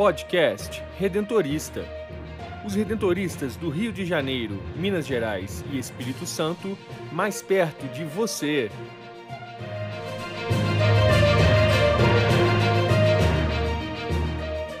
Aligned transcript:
Podcast 0.00 0.82
Redentorista. 0.98 1.84
Os 2.64 2.74
redentoristas 2.74 3.54
do 3.54 3.68
Rio 3.68 3.92
de 3.92 4.06
Janeiro, 4.06 4.58
Minas 4.74 5.06
Gerais 5.06 5.62
e 5.70 5.78
Espírito 5.78 6.24
Santo, 6.24 6.74
mais 7.12 7.42
perto 7.42 7.86
de 7.88 8.02
você. 8.06 8.70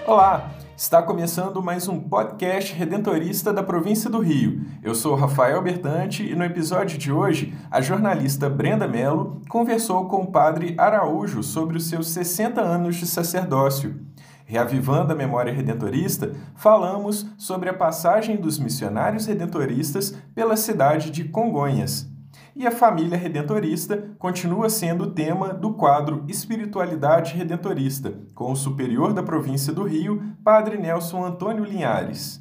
Olá, 0.06 0.52
está 0.74 1.02
começando 1.02 1.62
mais 1.62 1.86
um 1.86 2.00
podcast 2.00 2.72
redentorista 2.72 3.52
da 3.52 3.62
província 3.62 4.08
do 4.08 4.20
Rio. 4.20 4.62
Eu 4.82 4.94
sou 4.94 5.14
Rafael 5.14 5.60
Bertante 5.60 6.26
e 6.26 6.34
no 6.34 6.44
episódio 6.44 6.96
de 6.96 7.12
hoje, 7.12 7.52
a 7.70 7.82
jornalista 7.82 8.48
Brenda 8.48 8.88
Mello 8.88 9.42
conversou 9.50 10.08
com 10.08 10.22
o 10.22 10.32
padre 10.32 10.74
Araújo 10.78 11.42
sobre 11.42 11.76
os 11.76 11.90
seus 11.90 12.08
60 12.08 12.62
anos 12.62 12.96
de 12.96 13.06
sacerdócio. 13.06 14.08
Reavivando 14.50 15.12
a 15.12 15.16
memória 15.16 15.52
redentorista, 15.52 16.32
falamos 16.56 17.24
sobre 17.38 17.68
a 17.68 17.72
passagem 17.72 18.34
dos 18.34 18.58
missionários 18.58 19.26
redentoristas 19.26 20.12
pela 20.34 20.56
cidade 20.56 21.12
de 21.12 21.22
Congonhas. 21.22 22.10
E 22.56 22.66
a 22.66 22.72
família 22.72 23.16
redentorista 23.16 24.10
continua 24.18 24.68
sendo 24.68 25.04
o 25.04 25.10
tema 25.12 25.54
do 25.54 25.74
quadro 25.74 26.24
Espiritualidade 26.26 27.36
Redentorista, 27.36 28.12
com 28.34 28.50
o 28.50 28.56
superior 28.56 29.12
da 29.12 29.22
província 29.22 29.72
do 29.72 29.84
Rio, 29.84 30.20
Padre 30.42 30.76
Nelson 30.76 31.24
Antônio 31.24 31.62
Linhares. 31.62 32.36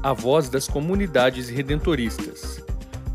A 0.00 0.12
voz 0.12 0.48
das 0.48 0.68
comunidades 0.68 1.48
redentoristas. 1.48 2.47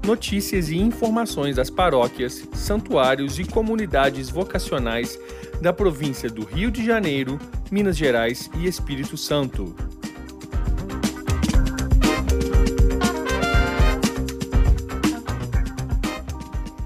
Notícias 0.05 0.69
e 0.69 0.77
informações 0.77 1.55
das 1.55 1.69
paróquias, 1.69 2.45
santuários 2.53 3.39
e 3.39 3.45
comunidades 3.45 4.29
vocacionais 4.29 5.17
da 5.61 5.71
província 5.71 6.29
do 6.29 6.43
Rio 6.43 6.69
de 6.69 6.85
Janeiro, 6.85 7.39
Minas 7.71 7.95
Gerais 7.95 8.49
e 8.57 8.67
Espírito 8.67 9.15
Santo. 9.15 9.73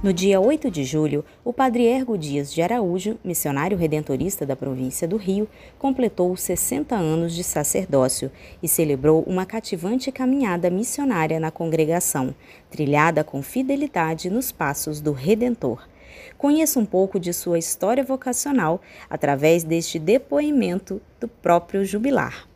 No 0.08 0.14
dia 0.14 0.40
8 0.40 0.72
de 0.72 0.86
julho, 0.86 1.26
o 1.44 1.52
padre 1.52 1.84
Ergo 1.84 2.18
Dias 2.18 2.54
de 2.54 2.62
Araújo, 2.62 3.20
missionário 3.26 3.78
redentorista 3.78 4.46
da 4.46 4.56
província 4.56 5.06
do 5.06 5.18
Rio, 5.18 5.50
completou 5.78 6.34
60 6.34 6.96
anos 6.96 7.36
de 7.36 7.44
sacerdócio 7.44 8.32
e 8.64 8.70
celebrou 8.70 9.22
uma 9.24 9.46
cativante 9.46 10.10
caminhada 10.10 10.70
missionária 10.70 11.42
na 11.42 11.52
congregação, 11.52 12.34
trilhada 12.72 13.22
com 13.22 13.42
fidelidade 13.42 14.30
nos 14.30 14.50
passos 14.50 15.02
do 15.02 15.12
Redentor. 15.12 15.86
Conheça 16.38 16.80
um 16.80 16.86
pouco 16.86 17.20
de 17.20 17.34
sua 17.34 17.60
história 17.60 18.02
vocacional 18.02 18.82
através 19.10 19.66
deste 19.66 20.00
depoimento 20.00 21.02
do 21.20 21.28
próprio 21.28 21.84
jubilar. 21.84 22.48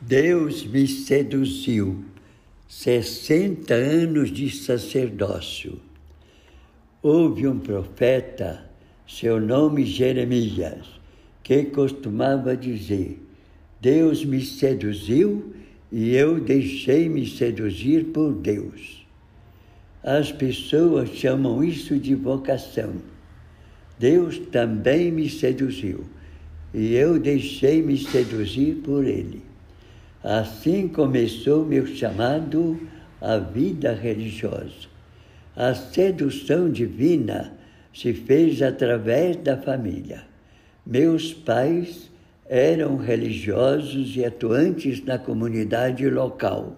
Deus 0.00 0.66
me 0.66 0.88
seduziu. 0.88 2.04
60 2.68 3.72
anos 3.72 4.28
de 4.28 4.50
sacerdócio. 4.50 5.85
Houve 7.08 7.46
um 7.46 7.60
profeta, 7.60 8.68
seu 9.06 9.40
nome 9.40 9.84
Jeremias, 9.86 10.88
que 11.40 11.66
costumava 11.66 12.56
dizer: 12.56 13.24
Deus 13.80 14.24
me 14.24 14.44
seduziu 14.44 15.54
e 15.92 16.16
eu 16.16 16.40
deixei-me 16.40 17.24
seduzir 17.24 18.06
por 18.06 18.32
Deus. 18.32 19.06
As 20.02 20.32
pessoas 20.32 21.10
chamam 21.10 21.62
isso 21.62 21.96
de 21.96 22.12
vocação. 22.16 22.94
Deus 24.00 24.40
também 24.50 25.12
me 25.12 25.30
seduziu 25.30 26.06
e 26.74 26.92
eu 26.96 27.20
deixei-me 27.20 27.96
seduzir 27.96 28.78
por 28.82 29.04
Ele. 29.04 29.44
Assim 30.24 30.88
começou 30.88 31.64
meu 31.64 31.86
chamado 31.86 32.76
à 33.20 33.38
vida 33.38 33.92
religiosa. 33.92 34.95
A 35.56 35.72
sedução 35.72 36.70
divina 36.70 37.54
se 37.92 38.12
fez 38.12 38.60
através 38.60 39.36
da 39.36 39.56
família. 39.56 40.22
Meus 40.84 41.32
pais 41.32 42.10
eram 42.46 42.96
religiosos 42.98 44.14
e 44.16 44.24
atuantes 44.24 45.02
na 45.02 45.18
comunidade 45.18 46.08
local. 46.10 46.76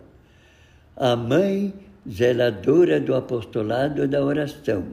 A 0.97 1.17
mãe, 1.17 1.75
zeladora 2.09 3.01
do 3.01 3.17
apostolado 3.17 4.07
da 4.07 4.25
oração, 4.25 4.87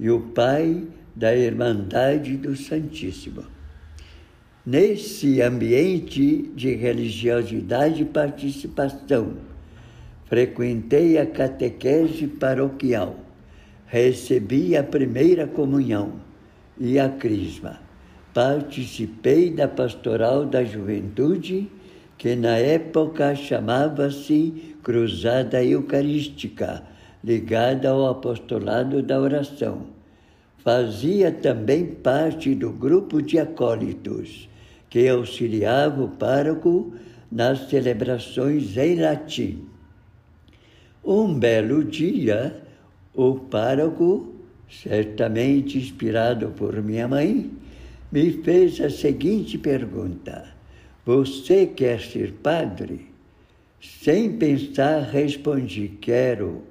e 0.00 0.10
o 0.10 0.20
pai, 0.20 0.82
da 1.14 1.36
Irmandade 1.36 2.38
do 2.38 2.56
Santíssimo. 2.56 3.44
Nesse 4.64 5.42
ambiente 5.42 6.50
de 6.54 6.74
religiosidade 6.74 8.02
e 8.02 8.06
participação, 8.06 9.51
frequentei 10.32 11.18
a 11.18 11.26
catequese 11.26 12.26
paroquial, 12.26 13.16
recebi 13.84 14.74
a 14.74 14.82
primeira 14.82 15.46
comunhão 15.46 16.14
e 16.80 16.98
a 16.98 17.06
crisma. 17.06 17.78
Participei 18.32 19.50
da 19.50 19.68
pastoral 19.68 20.46
da 20.46 20.64
juventude, 20.64 21.70
que 22.16 22.34
na 22.34 22.56
época 22.56 23.34
chamava-se 23.34 24.74
Cruzada 24.82 25.62
Eucarística, 25.62 26.82
ligada 27.22 27.90
ao 27.90 28.06
apostolado 28.06 29.02
da 29.02 29.20
oração. 29.20 29.82
Fazia 30.64 31.30
também 31.30 31.84
parte 31.84 32.54
do 32.54 32.72
grupo 32.72 33.20
de 33.20 33.38
acólitos, 33.38 34.48
que 34.88 35.06
auxiliava 35.10 36.02
o 36.02 36.08
pároco 36.08 36.94
nas 37.30 37.68
celebrações 37.68 38.78
em 38.78 38.98
latim. 38.98 39.71
Um 41.04 41.34
belo 41.36 41.82
dia, 41.82 42.62
o 43.12 43.34
pároco, 43.34 44.36
certamente 44.70 45.76
inspirado 45.76 46.50
por 46.50 46.80
minha 46.80 47.08
mãe, 47.08 47.50
me 48.12 48.30
fez 48.30 48.80
a 48.80 48.88
seguinte 48.88 49.58
pergunta: 49.58 50.54
Você 51.04 51.66
quer 51.66 52.00
ser 52.00 52.34
padre? 52.34 53.08
Sem 53.80 54.36
pensar, 54.36 55.00
respondi: 55.02 55.88
Quero. 56.00 56.62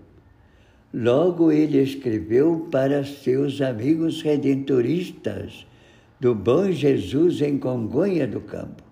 Logo 0.93 1.51
ele 1.51 1.81
escreveu 1.81 2.69
para 2.71 3.03
seus 3.03 3.59
amigos 3.59 4.21
redentoristas 4.21 5.67
do 6.21 6.33
Bom 6.33 6.71
Jesus 6.71 7.41
em 7.41 7.57
Congonha 7.57 8.25
do 8.25 8.39
Campo. 8.39 8.83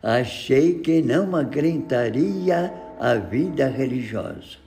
Achei 0.01 0.79
que 0.79 1.03
não 1.03 1.35
aguentaria 1.35 2.73
a 3.01 3.15
vida 3.15 3.67
religiosa. 3.67 4.59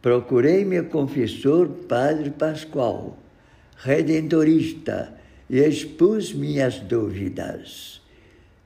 Procurei 0.00 0.64
meu 0.64 0.86
confessor, 0.86 1.68
Padre 1.68 2.30
Pascoal, 2.30 3.18
redentorista, 3.76 5.20
e 5.52 5.60
expus 5.60 6.32
minhas 6.34 6.80
dúvidas. 6.80 8.02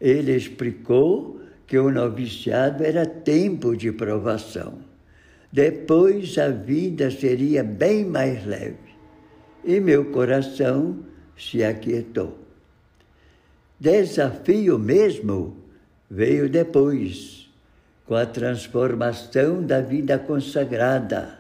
Ele 0.00 0.34
explicou 0.34 1.38
que 1.66 1.76
o 1.76 1.90
noviciado 1.90 2.82
era 2.82 3.04
tempo 3.04 3.76
de 3.76 3.92
provação 3.92 4.86
depois 5.56 6.36
a 6.36 6.48
vida 6.48 7.10
seria 7.10 7.64
bem 7.64 8.04
mais 8.04 8.44
leve. 8.44 8.76
E 9.64 9.80
meu 9.80 10.06
coração 10.06 10.98
se 11.34 11.64
aquietou. 11.64 12.36
Desafio 13.80 14.78
mesmo 14.78 15.56
veio 16.10 16.48
depois, 16.48 17.50
com 18.04 18.14
a 18.14 18.26
transformação 18.26 19.62
da 19.62 19.80
vida 19.80 20.18
consagrada, 20.18 21.38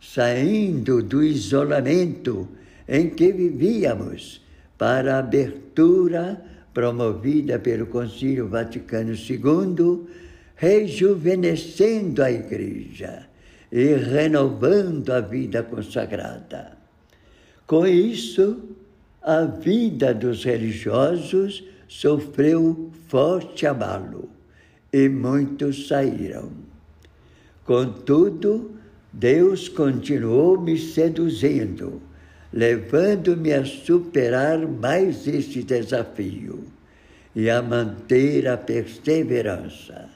saindo 0.00 1.02
do 1.02 1.22
isolamento 1.22 2.48
em 2.88 3.10
que 3.10 3.30
vivíamos 3.30 4.40
para 4.76 5.16
a 5.16 5.18
abertura 5.18 6.42
promovida 6.72 7.58
pelo 7.58 7.86
Concílio 7.86 8.48
Vaticano 8.48 9.12
II, 9.14 10.06
rejuvenescendo 10.56 12.22
a 12.22 12.30
Igreja 12.30 13.26
e 13.70 13.94
renovando 13.94 15.10
a 15.10 15.20
vida 15.20 15.62
consagrada. 15.62 16.76
Com 17.66 17.86
isso, 17.86 18.76
a 19.22 19.44
vida 19.44 20.12
dos 20.12 20.44
religiosos 20.44 21.64
sofreu 21.88 22.90
forte 23.08 23.66
abalo 23.66 24.28
e 24.92 25.08
muitos 25.08 25.88
saíram. 25.88 26.50
Contudo, 27.64 28.72
Deus 29.12 29.68
continuou 29.68 30.60
me 30.60 30.78
seduzindo, 30.78 32.02
levando-me 32.54 33.52
a 33.52 33.64
superar 33.64 34.58
mais 34.60 35.26
esse 35.26 35.64
desafio 35.64 36.62
e 37.34 37.50
a 37.50 37.60
manter 37.60 38.46
a 38.46 38.56
perseverança. 38.56 40.08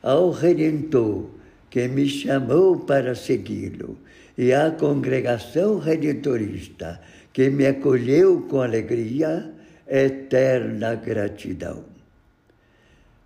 Ao 0.00 0.30
Redentor, 0.30 1.26
que 1.68 1.88
me 1.88 2.08
chamou 2.08 2.78
para 2.78 3.16
segui-lo, 3.16 3.98
e 4.38 4.52
à 4.52 4.70
congregação 4.70 5.80
redentorista, 5.80 7.00
que 7.32 7.50
me 7.50 7.66
acolheu 7.66 8.42
com 8.42 8.62
alegria, 8.62 9.52
eterna 9.88 10.94
gratidão. 10.94 11.82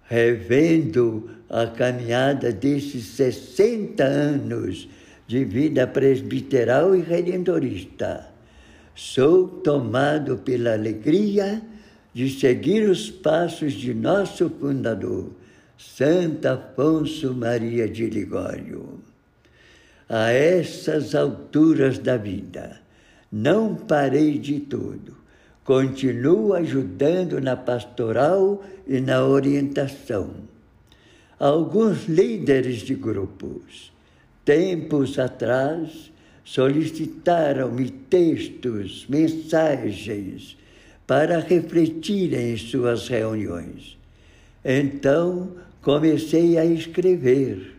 Revendo 0.08 1.28
a 1.50 1.67
caminhada 1.67 2.50
desses 2.50 3.05
60 3.08 4.02
anos 4.02 4.88
de 5.32 5.46
vida 5.46 5.87
presbiteral 5.87 6.94
e 6.94 7.00
redentorista, 7.00 8.29
sou 8.94 9.49
tomado 9.49 10.37
pela 10.37 10.75
alegria 10.75 11.62
de 12.12 12.29
seguir 12.29 12.87
os 12.87 13.11
passos 13.11 13.73
de 13.73 13.94
nosso 13.94 14.50
fundador, 14.50 15.31
Santa 15.79 16.52
Afonso 16.52 17.32
Maria 17.32 17.88
de 17.88 18.11
Ligório. 18.11 19.00
A 20.06 20.31
essas 20.32 21.14
alturas 21.14 21.99
da 21.99 22.19
vida, 22.19 22.82
não 23.32 23.75
parei 23.75 24.37
de 24.37 24.61
tudo. 24.61 25.17
Continuo 25.64 26.52
ajudando 26.52 27.40
na 27.40 27.56
pastoral 27.56 28.62
e 28.87 29.00
na 29.00 29.25
orientação. 29.25 30.28
Alguns 31.40 32.05
líderes 32.05 32.82
de 32.82 32.94
grupos, 32.94 33.92
tempos 34.44 35.19
atrás, 35.19 36.11
solicitaram-me 36.44 37.91
textos, 37.91 39.06
mensagens 39.09 40.56
para 41.06 41.39
refletirem 41.39 42.55
em 42.55 42.56
suas 42.56 43.09
reuniões. 43.09 43.99
Então, 44.65 45.53
comecei 45.81 46.56
a 46.59 46.65
escrever. 46.65 47.77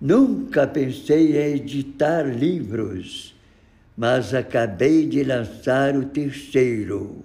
Nunca 0.00 0.66
pensei 0.66 1.36
em 1.36 1.56
editar 1.56 2.22
livros, 2.22 3.34
mas 3.96 4.34
acabei 4.34 5.06
de 5.06 5.22
lançar 5.22 5.96
o 5.96 6.06
terceiro. 6.06 7.24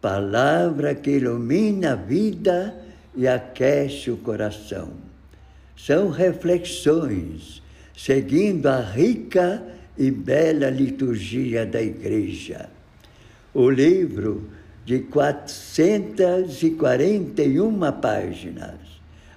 Palavra 0.00 0.94
que 0.94 1.10
ilumina 1.10 1.92
a 1.92 1.96
vida 1.96 2.74
e 3.14 3.28
aquece 3.28 4.10
o 4.10 4.16
coração. 4.16 4.90
São 5.76 6.08
reflexões, 6.10 7.61
seguindo 7.96 8.66
a 8.66 8.80
rica 8.80 9.62
e 9.96 10.10
bela 10.10 10.68
liturgia 10.70 11.64
da 11.66 11.80
Igreja. 11.82 12.68
O 13.54 13.70
livro 13.70 14.48
de 14.84 14.98
441 15.00 17.92
páginas, 18.00 18.78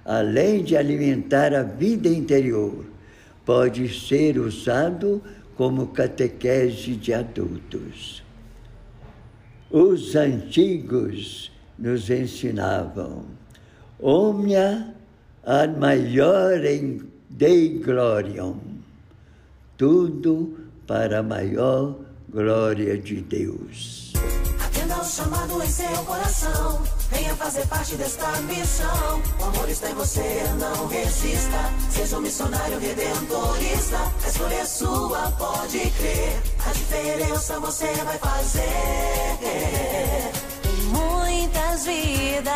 além 0.04 0.64
de 0.64 0.76
alimentar 0.76 1.54
a 1.54 1.62
vida 1.62 2.08
interior, 2.08 2.84
pode 3.44 3.88
ser 3.88 4.38
usado 4.38 5.22
como 5.54 5.86
catequese 5.88 6.96
de 6.96 7.14
adultos. 7.14 8.24
Os 9.70 10.16
antigos 10.16 11.52
nos 11.78 12.10
ensinavam: 12.10 13.26
omnia 14.00 14.92
ad 15.44 15.78
maiorem 15.78 17.02
Dei 17.28 17.78
gloriam, 17.78 18.60
tudo 19.76 20.58
para 20.86 21.18
a 21.18 21.22
maior 21.22 21.96
glória 22.30 22.96
de 22.96 23.20
Deus 23.20 24.06
chamado 25.06 25.62
em 25.62 25.68
seu 25.68 26.04
coração. 26.04 26.82
Venha 27.10 27.34
fazer 27.36 27.66
parte 27.68 27.94
desta 27.96 28.30
missão. 28.42 29.22
O 29.40 29.44
amor 29.44 29.68
está 29.68 29.90
em 29.90 29.94
você, 29.94 30.44
não 30.58 30.86
resista. 30.88 31.72
Seja 31.90 32.18
um 32.18 32.20
missionário 32.20 32.78
redentorista. 32.78 33.98
A 34.24 34.28
escolha 34.28 34.54
é 34.54 34.64
sua, 34.64 35.30
pode 35.32 35.78
crer. 35.78 36.42
A 36.66 36.72
diferença 36.72 37.60
você 37.60 37.86
vai 38.04 38.18
fazer. 38.18 38.62
Muitas 40.90 41.86
vidas. 41.86 42.55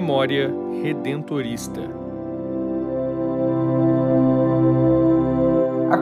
Memória 0.00 0.50
Redentorista 0.82 2.00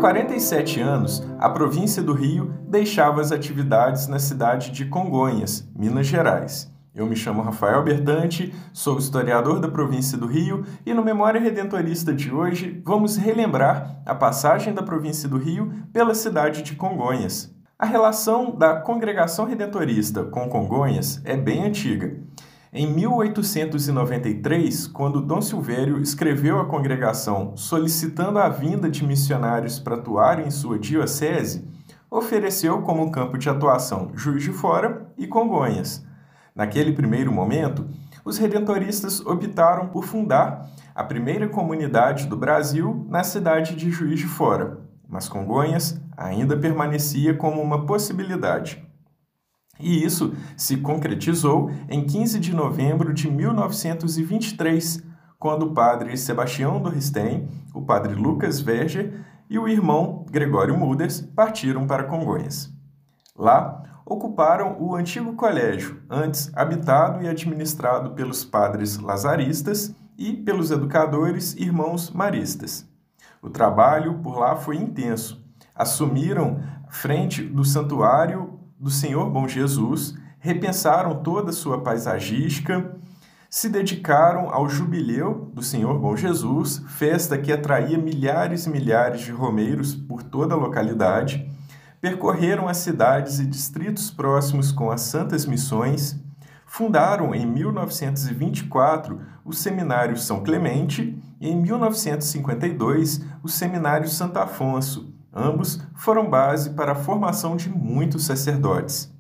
47 0.01 0.81
anos, 0.81 1.27
a 1.37 1.51
província 1.51 2.01
do 2.01 2.13
Rio 2.13 2.55
deixava 2.69 3.21
as 3.21 3.33
atividades 3.33 4.07
na 4.07 4.21
cidade 4.21 4.71
de 4.71 4.85
Congonhas, 4.85 5.69
Minas 5.77 6.07
Gerais. 6.07 6.73
Eu 6.95 7.07
me 7.07 7.17
chamo 7.17 7.43
Rafael 7.43 7.83
Bertante, 7.83 8.55
sou 8.73 8.99
historiador 8.99 9.59
da 9.59 9.69
província 9.69 10.17
do 10.17 10.29
Rio 10.29 10.65
e 10.87 10.95
no 10.95 11.03
Memória 11.03 11.41
Redentorista 11.41 12.15
de 12.15 12.33
hoje 12.33 12.81
vamos 12.87 13.17
relembrar 13.17 14.01
a 14.07 14.15
passagem 14.15 14.73
da 14.73 14.83
província 14.85 15.29
do 15.29 15.39
Rio 15.39 15.73
pela 15.93 16.15
cidade 16.15 16.63
de 16.63 16.77
Congonhas. 16.77 17.53
A 17.77 17.85
relação 17.85 18.57
da 18.57 18.77
congregação 18.81 19.45
redentorista 19.45 20.23
com 20.23 20.49
Congonhas 20.49 21.21
é 21.25 21.37
bem 21.37 21.65
antiga. 21.65 22.17
Em 22.81 22.87
1893, 22.87 24.87
quando 24.87 25.21
Dom 25.21 25.43
Silvério 25.43 26.01
escreveu 26.01 26.61
à 26.61 26.65
congregação 26.65 27.57
solicitando 27.57 28.39
a 28.39 28.49
vinda 28.49 28.89
de 28.89 29.05
missionários 29.05 29.81
para 29.81 29.97
atuar 29.97 30.39
em 30.39 30.49
sua 30.49 30.79
diocese, 30.79 31.69
ofereceu 32.09 32.81
como 32.83 33.11
campo 33.11 33.37
de 33.37 33.51
atuação 33.51 34.13
Juiz 34.15 34.45
de 34.45 34.53
Fora 34.53 35.11
e 35.19 35.27
Congonhas. 35.27 36.07
Naquele 36.55 36.93
primeiro 36.93 37.33
momento, 37.33 37.85
os 38.25 38.39
redentoristas 38.39 39.19
optaram 39.27 39.89
por 39.89 40.05
fundar 40.05 40.71
a 40.95 41.03
primeira 41.03 41.49
comunidade 41.49 42.29
do 42.29 42.37
Brasil 42.37 43.05
na 43.09 43.25
cidade 43.25 43.75
de 43.75 43.91
Juiz 43.91 44.21
de 44.21 44.29
Fora, 44.29 44.79
mas 45.09 45.29
Congonhas 45.29 46.01
ainda 46.17 46.57
permanecia 46.57 47.35
como 47.35 47.61
uma 47.61 47.87
possibilidade. 47.87 48.88
E 49.79 50.05
isso 50.05 50.35
se 50.57 50.77
concretizou 50.79 51.71
em 51.89 52.05
15 52.05 52.41
de 52.41 52.55
novembro 52.55 53.15
de 53.15 53.31
1923, 53.31 55.03
quando 55.39 55.67
o 55.67 55.73
padre 55.73 56.17
Sebastião 56.17 56.81
Dorristen, 56.83 57.49
o 57.73 57.83
padre 57.83 58.15
Lucas 58.15 58.61
Verger 58.61 59.25
e 59.49 59.59
o 59.59 59.69
irmão 59.69 60.27
Gregório 60.31 60.77
Muders 60.77 61.21
partiram 61.21 61.87
para 61.87 62.05
Congonhas. 62.05 62.73
Lá, 63.37 63.83
ocuparam 64.05 64.77
o 64.81 64.97
antigo 64.97 65.35
colégio, 65.35 66.03
antes 66.09 66.51
habitado 66.55 67.23
e 67.23 67.29
administrado 67.29 68.11
pelos 68.11 68.45
padres 68.45 68.99
lazaristas 68.99 69.95
e 70.17 70.33
pelos 70.33 70.71
educadores 70.71 71.55
irmãos 71.55 72.11
maristas. 72.11 72.89
O 73.41 73.49
trabalho 73.49 74.19
por 74.19 74.39
lá 74.39 74.57
foi 74.57 74.77
intenso. 74.77 75.41
Assumiram 75.75 76.61
frente 76.89 77.43
do 77.43 77.65
santuário 77.65 78.58
do 78.79 78.91
Senhor 78.91 79.29
Bom 79.31 79.49
Jesus, 79.49 80.15
repensaram 80.39 81.23
toda 81.23 81.51
a 81.51 81.53
sua 81.53 81.81
paisagística, 81.83 82.97
se 83.51 83.69
dedicaram 83.69 84.51
ao 84.51 84.69
jubileu 84.69 85.51
do 85.53 85.63
Senhor 85.63 85.99
Bom 85.99 86.15
Jesus, 86.15 86.83
festa 86.87 87.39
que 87.39 87.53
atraía 87.53 87.99
milhares 87.99 88.67
e 88.67 88.71
milhares 88.71 89.23
de 89.23 89.33
romeiros 89.33 89.95
por 89.95 90.23
toda 90.23 90.55
a 90.55 90.59
localidade, 90.59 91.51
percorreram 92.01 92.69
as 92.69 92.77
cidades 92.77 93.41
e 93.41 93.47
distritos 93.47 94.11
próximos 94.11 94.71
com 94.71 94.91
as 94.91 95.01
Santas 95.01 95.45
Missões, 95.45 96.21
fundaram 96.67 97.35
em 97.35 97.47
1924 97.47 99.21
o 99.45 99.53
Seminário 99.53 100.17
São 100.17 100.43
Clemente 100.43 101.19
e 101.41 101.49
em 101.49 101.57
1952 101.57 103.25
o 103.43 103.49
Seminário 103.49 104.09
Santo 104.09 104.39
Afonso. 104.39 105.18
Ambos 105.33 105.81
foram 105.95 106.29
base 106.29 106.71
para 106.71 106.93
a 106.93 106.97
formação 106.97 107.57
de 107.57 107.69
muitos 107.69 108.25
sacerdotes. 108.25 109.13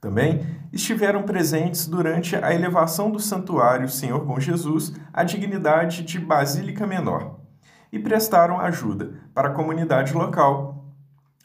Também 0.00 0.44
estiveram 0.72 1.22
presentes 1.22 1.86
durante 1.86 2.34
a 2.34 2.52
elevação 2.52 3.10
do 3.10 3.20
Santuário 3.20 3.88
Senhor 3.88 4.24
Bom 4.24 4.40
Jesus 4.40 4.92
à 5.12 5.22
dignidade 5.22 6.02
de 6.02 6.18
Basílica 6.18 6.86
Menor 6.86 7.38
e 7.92 7.98
prestaram 7.98 8.58
ajuda 8.58 9.12
para 9.34 9.50
a 9.50 9.52
comunidade 9.52 10.14
local. 10.14 10.86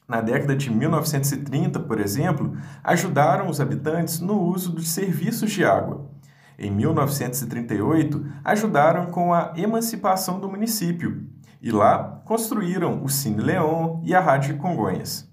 Na 0.07 0.21
década 0.21 0.55
de 0.55 0.71
1930, 0.71 1.81
por 1.81 1.99
exemplo, 1.99 2.57
ajudaram 2.83 3.49
os 3.49 3.59
habitantes 3.59 4.21
no 4.21 4.41
uso 4.41 4.71
dos 4.71 4.89
serviços 4.89 5.51
de 5.51 5.65
água. 5.65 6.09
Em 6.57 6.71
1938, 6.71 8.25
ajudaram 8.43 9.07
com 9.07 9.33
a 9.33 9.53
emancipação 9.57 10.39
do 10.39 10.49
município 10.49 11.27
e 11.61 11.71
lá 11.71 12.21
construíram 12.25 13.03
o 13.03 13.09
Cine 13.09 13.41
Leon 13.41 13.99
e 14.03 14.13
a 14.15 14.19
Rádio 14.19 14.57
Congonhas. 14.57 15.29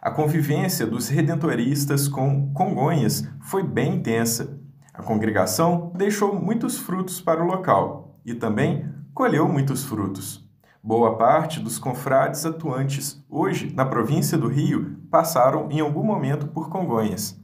A 0.00 0.10
convivência 0.10 0.86
dos 0.86 1.08
redentoristas 1.08 2.08
com 2.08 2.52
Congonhas 2.52 3.24
foi 3.40 3.62
bem 3.62 3.94
intensa. 3.94 4.58
A 4.92 5.02
congregação 5.02 5.92
deixou 5.94 6.34
muitos 6.34 6.76
frutos 6.76 7.20
para 7.20 7.42
o 7.42 7.46
local 7.46 8.18
e 8.24 8.34
também 8.34 8.84
colheu 9.14 9.48
muitos 9.48 9.84
frutos. 9.84 10.44
Boa 10.82 11.16
parte 11.16 11.60
dos 11.60 11.78
confrades 11.78 12.44
atuantes 12.44 13.24
hoje 13.30 13.72
na 13.76 13.86
província 13.86 14.36
do 14.36 14.48
Rio 14.48 14.96
passaram 15.08 15.70
em 15.70 15.78
algum 15.78 16.02
momento 16.02 16.48
por 16.48 16.68
Congonhas. 16.68 17.40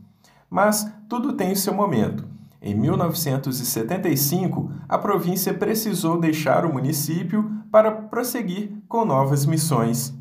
Mas 0.51 0.93
tudo 1.09 1.35
tem 1.35 1.55
seu 1.55 1.73
momento. 1.73 2.27
Em 2.61 2.75
1975, 2.75 4.73
a 4.89 4.99
província 4.99 5.55
precisou 5.55 6.19
deixar 6.19 6.65
o 6.65 6.73
município 6.73 7.49
para 7.71 7.91
prosseguir 7.91 8.73
com 8.89 9.05
novas 9.05 9.45
missões. 9.47 10.15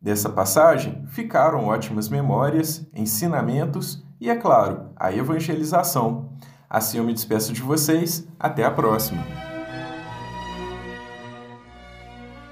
Dessa 0.00 0.30
passagem 0.30 1.04
ficaram 1.08 1.66
ótimas 1.66 2.08
memórias, 2.08 2.86
ensinamentos 2.94 4.04
e, 4.20 4.30
é 4.30 4.36
claro, 4.36 4.90
a 4.96 5.12
evangelização. 5.12 6.30
Assim 6.68 6.98
eu 6.98 7.04
me 7.04 7.12
despeço 7.12 7.52
de 7.52 7.60
vocês. 7.60 8.26
Até 8.38 8.64
a 8.64 8.70
próxima! 8.70 9.22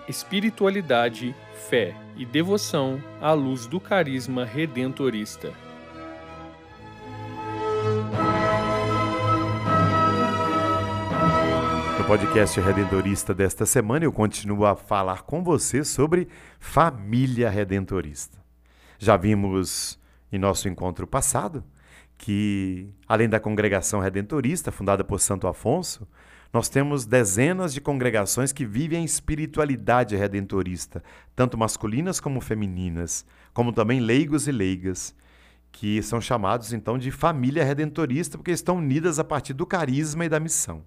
Espiritualidade, 0.08 1.34
fé 1.68 1.94
e 2.16 2.24
devoção 2.24 2.98
à 3.20 3.32
luz 3.32 3.66
do 3.66 3.78
carisma 3.78 4.44
redentorista. 4.44 5.52
Podcast 12.08 12.58
Redentorista 12.58 13.34
desta 13.34 13.66
semana, 13.66 14.02
eu 14.02 14.10
continuo 14.10 14.64
a 14.64 14.74
falar 14.74 15.24
com 15.24 15.44
você 15.44 15.84
sobre 15.84 16.26
família 16.58 17.50
redentorista. 17.50 18.38
Já 18.98 19.14
vimos 19.14 20.00
em 20.32 20.38
nosso 20.38 20.70
encontro 20.70 21.06
passado 21.06 21.62
que, 22.16 22.88
além 23.06 23.28
da 23.28 23.38
congregação 23.38 24.00
redentorista, 24.00 24.72
fundada 24.72 25.04
por 25.04 25.20
Santo 25.20 25.46
Afonso, 25.46 26.08
nós 26.50 26.70
temos 26.70 27.04
dezenas 27.04 27.74
de 27.74 27.80
congregações 27.82 28.54
que 28.54 28.64
vivem 28.64 29.02
a 29.02 29.04
espiritualidade 29.04 30.16
redentorista, 30.16 31.04
tanto 31.36 31.58
masculinas 31.58 32.18
como 32.20 32.40
femininas, 32.40 33.26
como 33.52 33.70
também 33.70 34.00
leigos 34.00 34.48
e 34.48 34.50
leigas, 34.50 35.14
que 35.70 36.02
são 36.02 36.22
chamados 36.22 36.72
então 36.72 36.96
de 36.96 37.10
família 37.10 37.62
redentorista 37.62 38.38
porque 38.38 38.52
estão 38.52 38.78
unidas 38.78 39.18
a 39.18 39.24
partir 39.24 39.52
do 39.52 39.66
carisma 39.66 40.24
e 40.24 40.28
da 40.30 40.40
missão. 40.40 40.82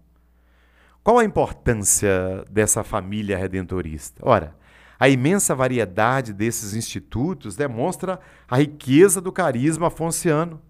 Qual 1.03 1.17
a 1.17 1.25
importância 1.25 2.46
dessa 2.51 2.84
família 2.84 3.36
redentorista? 3.36 4.22
Ora, 4.24 4.55
a 5.00 5.10
imensa 5.10 5.55
variedade 5.55 6.31
desses 6.31 6.75
institutos 6.75 7.55
demonstra 7.55 8.20
a 8.48 8.58
riqueza 8.58 9.20
do 9.20 9.31
carisma 9.31 9.88
afonciano, 9.88 10.62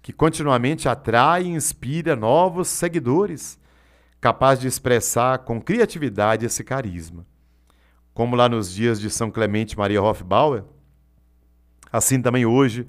que 0.00 0.12
continuamente 0.12 0.88
atrai 0.88 1.42
e 1.42 1.48
inspira 1.48 2.14
novos 2.14 2.68
seguidores, 2.68 3.58
capaz 4.20 4.60
de 4.60 4.68
expressar 4.68 5.38
com 5.38 5.60
criatividade 5.60 6.46
esse 6.46 6.62
carisma. 6.62 7.26
Como 8.14 8.36
lá 8.36 8.48
nos 8.48 8.72
dias 8.72 9.00
de 9.00 9.10
São 9.10 9.28
Clemente 9.28 9.76
Maria 9.76 10.00
Hofbauer, 10.00 10.62
assim 11.92 12.22
também 12.22 12.46
hoje, 12.46 12.86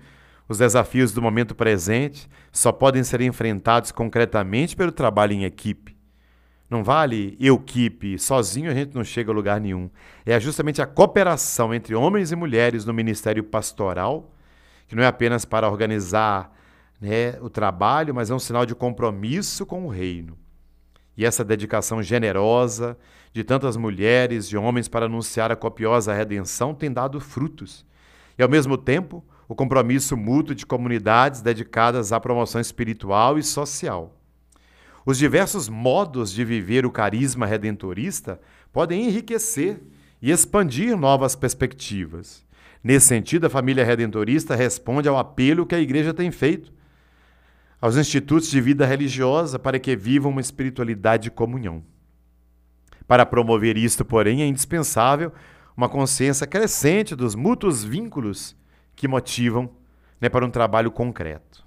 os 0.48 0.60
desafios 0.60 1.12
do 1.12 1.22
momento 1.22 1.56
presente 1.56 2.30
só 2.52 2.72
podem 2.72 3.04
ser 3.04 3.22
enfrentados 3.22 3.92
concretamente 3.92 4.76
pelo 4.76 4.92
trabalho 4.92 5.34
em 5.34 5.46
equipe 5.46 6.00
não 6.72 6.86
vale 6.86 7.36
eu 7.38 7.60
keep, 7.60 8.18
sozinho 8.18 8.72
a 8.72 8.74
gente 8.74 8.96
não 8.96 9.04
chega 9.04 9.30
a 9.30 9.36
lugar 9.36 9.60
nenhum. 9.60 9.90
É 10.26 10.40
justamente 10.40 10.82
a 10.82 10.86
cooperação 10.88 11.74
entre 11.74 11.94
homens 11.94 12.32
e 12.32 12.36
mulheres 12.36 12.86
no 12.86 12.94
ministério 12.94 13.44
pastoral, 13.44 14.34
que 14.88 14.96
não 14.96 15.04
é 15.04 15.08
apenas 15.08 15.44
para 15.44 15.70
organizar 15.70 16.58
né, 17.02 17.38
o 17.42 17.50
trabalho, 17.50 18.16
mas 18.16 18.32
é 18.32 18.34
um 18.34 18.40
sinal 18.40 18.66
de 18.66 18.74
compromisso 18.74 19.66
com 19.66 19.86
o 19.86 19.90
reino. 19.90 20.38
E 21.18 21.26
essa 21.26 21.44
dedicação 21.44 22.02
generosa 22.02 22.98
de 23.34 23.44
tantas 23.44 23.76
mulheres 23.76 24.46
e 24.46 24.56
homens 24.56 24.88
para 24.88 25.08
anunciar 25.08 25.52
a 25.52 25.58
copiosa 25.58 26.14
redenção 26.14 26.74
tem 26.74 26.90
dado 26.90 27.20
frutos. 27.20 27.86
E, 28.38 28.44
ao 28.44 28.48
mesmo 28.48 28.78
tempo, 28.78 29.22
o 29.46 29.54
compromisso 29.54 30.16
mútuo 30.16 30.56
de 30.56 30.66
comunidades 30.66 31.42
dedicadas 31.42 32.14
à 32.14 32.20
promoção 32.20 32.62
espiritual 32.62 33.38
e 33.38 33.44
social. 33.44 34.21
Os 35.06 35.18
diversos 35.18 35.68
modos 35.68 36.32
de 36.32 36.46
viver 36.46 36.86
o 36.86 36.92
carisma 36.92 37.46
redentorista 37.46 38.40
podem 38.72 39.08
enriquecer 39.08 39.82
e 40.22 40.32
expandir 40.32 40.96
novas 40.96 41.36
perspectivas. 41.36 42.46
Nesse 42.84 43.08
sentido, 43.08 43.46
a 43.46 43.50
família 43.50 43.86
redentorista 43.86 44.56
responde 44.56 45.08
ao 45.08 45.18
apelo 45.18 45.66
que 45.66 45.76
a 45.76 45.80
igreja 45.80 46.14
tem 46.14 46.32
feito 46.32 46.72
aos 47.82 47.98
institutos 47.98 48.50
de 48.50 48.62
vida 48.62 48.86
religiosa 48.86 49.58
para 49.58 49.80
que 49.80 49.96
vivam 49.96 50.32
uma 50.32 50.40
espiritualidade 50.40 51.24
de 51.24 51.32
comunhão. 51.32 51.84
Para 53.08 53.26
promover 53.26 53.76
isto, 53.76 54.06
porém, 54.06 54.44
é 54.44 54.46
indispensável 54.46 55.34
uma 55.76 55.90
consciência 55.90 56.46
crescente 56.46 57.16
dos 57.16 57.34
mútuos 57.34 57.84
vínculos 57.84 58.56
que 58.96 59.08
motivam 59.08 59.72
né, 60.20 60.30
para 60.30 60.46
um 60.46 60.52
trabalho 60.52 60.92
concreto. 60.92 61.66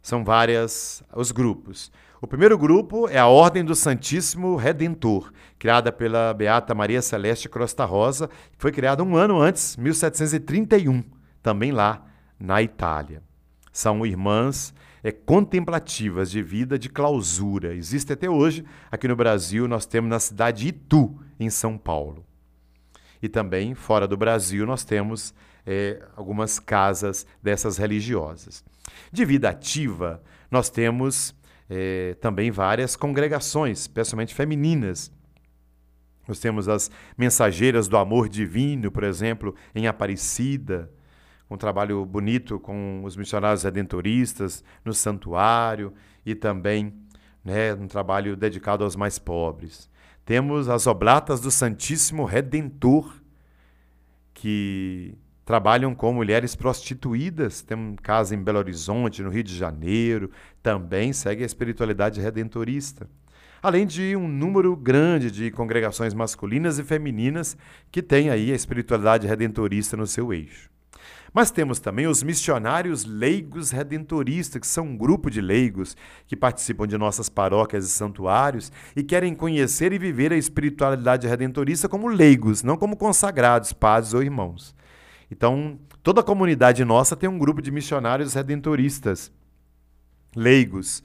São 0.00 0.24
várias 0.24 1.02
os 1.14 1.30
grupos. 1.30 1.92
O 2.20 2.26
primeiro 2.26 2.58
grupo 2.58 3.08
é 3.08 3.16
a 3.16 3.28
Ordem 3.28 3.64
do 3.64 3.76
Santíssimo 3.76 4.56
Redentor, 4.56 5.32
criada 5.56 5.92
pela 5.92 6.34
Beata 6.34 6.74
Maria 6.74 7.00
Celeste 7.00 7.48
Crosta 7.48 7.84
Rosa, 7.84 8.26
que 8.26 8.58
foi 8.58 8.72
criada 8.72 9.04
um 9.04 9.14
ano 9.14 9.40
antes, 9.40 9.76
1731, 9.76 11.04
também 11.40 11.70
lá 11.70 12.04
na 12.36 12.60
Itália. 12.60 13.22
São 13.72 14.04
irmãs 14.04 14.74
é, 15.00 15.12
contemplativas 15.12 16.28
de 16.28 16.42
vida 16.42 16.76
de 16.76 16.88
clausura. 16.88 17.72
Existe 17.72 18.12
até 18.12 18.28
hoje, 18.28 18.64
aqui 18.90 19.06
no 19.06 19.14
Brasil, 19.14 19.68
nós 19.68 19.86
temos 19.86 20.10
na 20.10 20.18
cidade 20.18 20.62
de 20.62 20.68
Itu, 20.70 21.16
em 21.38 21.48
São 21.48 21.78
Paulo. 21.78 22.26
E 23.22 23.28
também, 23.28 23.76
fora 23.76 24.08
do 24.08 24.16
Brasil, 24.16 24.66
nós 24.66 24.82
temos 24.82 25.32
é, 25.64 26.02
algumas 26.16 26.58
casas 26.58 27.24
dessas 27.40 27.78
religiosas. 27.78 28.64
De 29.12 29.24
vida 29.24 29.48
ativa, 29.48 30.20
nós 30.50 30.68
temos 30.68 31.37
é, 31.68 32.14
também 32.20 32.50
várias 32.50 32.96
congregações, 32.96 33.80
especialmente 33.80 34.34
femininas. 34.34 35.12
Nós 36.26 36.38
temos 36.38 36.68
as 36.68 36.90
Mensageiras 37.16 37.88
do 37.88 37.96
Amor 37.96 38.28
Divino, 38.28 38.90
por 38.90 39.02
exemplo, 39.02 39.54
em 39.74 39.86
Aparecida, 39.86 40.90
um 41.50 41.56
trabalho 41.56 42.04
bonito 42.04 42.60
com 42.60 43.02
os 43.04 43.16
missionários 43.16 43.62
redentoristas 43.62 44.62
no 44.84 44.92
santuário 44.92 45.94
e 46.24 46.34
também 46.34 46.92
né, 47.42 47.72
um 47.72 47.86
trabalho 47.86 48.36
dedicado 48.36 48.84
aos 48.84 48.94
mais 48.94 49.18
pobres. 49.18 49.88
Temos 50.26 50.68
as 50.68 50.86
Oblatas 50.86 51.40
do 51.40 51.50
Santíssimo 51.50 52.26
Redentor, 52.26 53.14
que 54.34 55.16
trabalham 55.48 55.94
com 55.94 56.12
mulheres 56.12 56.54
prostituídas. 56.54 57.62
Tem 57.62 57.74
um 57.74 57.96
caso 57.96 58.34
em 58.34 58.42
Belo 58.42 58.58
Horizonte, 58.58 59.22
no 59.22 59.30
Rio 59.30 59.42
de 59.42 59.56
Janeiro, 59.56 60.30
também 60.62 61.10
segue 61.14 61.42
a 61.42 61.46
espiritualidade 61.46 62.20
redentorista. 62.20 63.08
Além 63.62 63.86
de 63.86 64.14
um 64.14 64.28
número 64.28 64.76
grande 64.76 65.30
de 65.30 65.50
congregações 65.50 66.12
masculinas 66.12 66.78
e 66.78 66.84
femininas 66.84 67.56
que 67.90 68.02
têm 68.02 68.28
aí 68.28 68.52
a 68.52 68.54
espiritualidade 68.54 69.26
redentorista 69.26 69.96
no 69.96 70.06
seu 70.06 70.34
eixo. 70.34 70.68
Mas 71.32 71.50
temos 71.50 71.80
também 71.80 72.06
os 72.06 72.22
missionários 72.22 73.06
leigos 73.06 73.70
redentoristas, 73.70 74.60
que 74.60 74.66
são 74.66 74.84
um 74.84 74.98
grupo 74.98 75.30
de 75.30 75.40
leigos 75.40 75.96
que 76.26 76.36
participam 76.36 76.86
de 76.86 76.98
nossas 76.98 77.30
paróquias 77.30 77.86
e 77.86 77.88
santuários 77.88 78.70
e 78.94 79.02
querem 79.02 79.34
conhecer 79.34 79.94
e 79.94 79.98
viver 79.98 80.30
a 80.30 80.36
espiritualidade 80.36 81.26
redentorista 81.26 81.88
como 81.88 82.06
leigos, 82.06 82.62
não 82.62 82.76
como 82.76 82.98
consagrados, 82.98 83.72
padres 83.72 84.12
ou 84.12 84.22
irmãos. 84.22 84.76
Então, 85.30 85.78
toda 86.02 86.20
a 86.20 86.24
comunidade 86.24 86.84
nossa 86.84 87.16
tem 87.16 87.28
um 87.28 87.38
grupo 87.38 87.60
de 87.60 87.70
missionários 87.70 88.34
redentoristas, 88.34 89.30
leigos, 90.34 91.02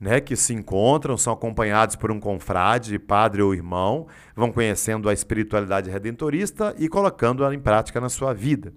né, 0.00 0.20
que 0.20 0.36
se 0.36 0.54
encontram, 0.54 1.16
são 1.16 1.32
acompanhados 1.32 1.96
por 1.96 2.10
um 2.10 2.20
confrade, 2.20 2.98
padre 2.98 3.42
ou 3.42 3.52
irmão, 3.52 4.06
vão 4.34 4.52
conhecendo 4.52 5.08
a 5.08 5.12
espiritualidade 5.12 5.90
redentorista 5.90 6.74
e 6.78 6.88
colocando-a 6.88 7.52
em 7.52 7.58
prática 7.58 8.00
na 8.00 8.08
sua 8.08 8.32
vida. 8.32 8.72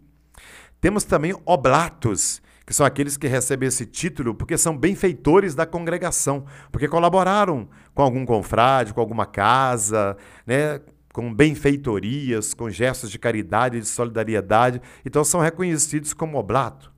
Temos 0.79 1.03
também 1.03 1.36
oblatos, 1.45 2.41
que 2.65 2.74
são 2.74 2.86
aqueles 2.86 3.17
que 3.17 3.27
recebem 3.27 3.67
esse 3.67 3.86
título 3.86 4.33
porque 4.33 4.57
são 4.57 4.75
benfeitores 4.75 5.53
da 5.53 5.65
congregação, 5.65 6.45
porque 6.71 6.88
colaboraram 6.88 7.69
com 7.93 8.01
algum 8.01 8.25
confrade, 8.25 8.93
com 8.93 9.00
alguma 9.00 9.25
casa, 9.25 10.17
né, 10.45 10.81
com 11.13 11.34
benfeitorias, 11.34 12.53
com 12.53 12.70
gestos 12.70 13.12
de 13.12 13.20
caridade 13.20 13.77
e 13.77 13.82
de 13.82 13.88
solidariedade, 13.88 14.82
então 15.06 15.24
são 15.24 15.39
reconhecidos 15.39 16.13
como 16.13 16.38
oblato. 16.38 16.91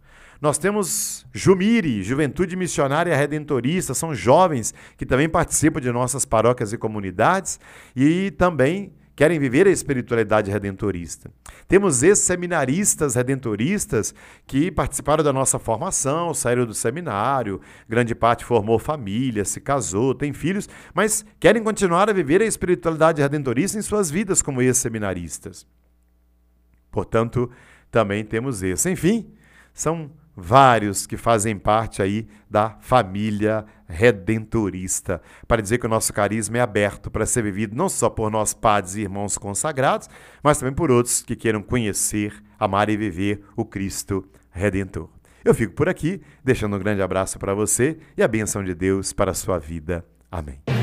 Nós 0.44 0.58
temos 0.58 1.26
Jumiri, 1.32 2.04
Juventude 2.04 2.58
Missionária 2.58 3.16
Redentorista, 3.16 3.94
são 3.94 4.14
jovens 4.14 4.74
que 4.98 5.06
também 5.06 5.30
participam 5.30 5.80
de 5.80 5.90
nossas 5.90 6.26
paróquias 6.26 6.74
e 6.74 6.78
comunidades. 6.78 7.62
E 7.96 8.30
também 8.32 8.92
querem 9.16 9.40
viver 9.40 9.68
a 9.68 9.72
espiritualidade 9.72 10.50
redentorista. 10.50 11.32
Temos 11.68 12.02
ex-seminaristas 12.04 13.16
redentoristas 13.16 14.14
que 14.48 14.72
participaram 14.72 15.24
da 15.24 15.32
nossa 15.32 15.60
formação, 15.60 16.34
saíram 16.34 16.66
do 16.66 16.74
seminário, 16.74 17.62
grande 17.88 18.16
parte 18.16 18.44
formou 18.44 18.80
família, 18.80 19.46
se 19.46 19.62
casou, 19.62 20.16
tem 20.16 20.34
filhos, 20.34 20.68
mas 20.94 21.26
querem 21.40 21.64
continuar 21.64 22.10
a 22.10 22.14
viver 22.14 22.42
a 22.42 22.46
espiritualidade 22.46 23.22
redentorista 23.22 23.78
em 23.78 23.82
suas 23.82 24.10
vidas 24.10 24.42
como 24.42 24.62
ex-seminaristas. 24.62 25.68
Portanto, 26.92 27.50
também 27.92 28.24
temos 28.24 28.64
esse. 28.64 28.90
Enfim, 28.90 29.34
são 29.74 30.12
vários 30.36 31.06
que 31.06 31.18
fazem 31.18 31.58
parte 31.58 32.02
aí 32.02 32.28
da 32.50 32.78
família 32.82 33.66
redentorista, 33.88 35.22
para 35.48 35.62
dizer 35.62 35.78
que 35.78 35.86
o 35.86 35.90
nosso 35.90 36.12
carisma 36.12 36.58
é 36.58 36.62
aberto 36.62 37.12
para 37.12 37.26
ser 37.26 37.44
vivido 37.44 37.76
não 37.76 37.88
só 37.88 38.10
por 38.10 38.32
nós 38.32 38.54
padres 38.54 38.96
e 38.96 39.02
irmãos 39.02 39.38
consagrados, 39.38 40.10
mas 40.44 40.58
também 40.58 40.74
por 40.74 40.92
outros 40.92 41.22
que 41.22 41.36
queiram 41.36 41.62
conhecer, 41.62 42.34
amar 42.60 42.90
e 42.90 42.98
viver 42.98 43.44
o 43.56 43.64
Cristo 43.64 44.28
Redentor. 44.50 45.10
Eu 45.46 45.54
fico 45.54 45.74
por 45.74 45.90
aqui, 45.90 46.22
deixando 46.44 46.76
um 46.76 46.80
grande 46.80 47.02
abraço 47.02 47.38
para 47.38 47.54
você 47.54 47.98
e 48.18 48.24
a 48.24 48.28
benção 48.28 48.64
de 48.64 48.74
Deus 48.74 49.12
para 49.12 49.32
a 49.32 49.36
sua 49.36 49.60
vida. 49.60 50.06
Amém. 50.32 50.83